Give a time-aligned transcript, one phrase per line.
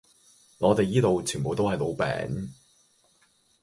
[0.57, 2.49] 我地依度全部都係老餅